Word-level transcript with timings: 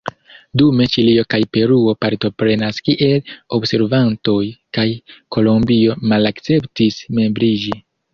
Dume 0.59 0.85
Ĉilio 0.93 1.23
kaj 1.33 1.39
Peruo 1.57 1.91
partoprenas 2.05 2.79
kiel 2.89 3.29
observantoj 3.57 4.39
kaj 4.79 4.87
Kolombio 5.37 5.99
malakceptis 6.13 6.99
membriĝi. 7.21 7.77